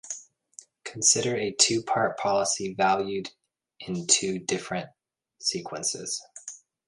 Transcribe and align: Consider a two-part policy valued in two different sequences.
Consider 0.83 1.35
a 1.35 1.51
two-part 1.51 2.17
policy 2.17 2.73
valued 2.73 3.29
in 3.79 4.07
two 4.07 4.39
different 4.39 4.89
sequences. 5.39 6.25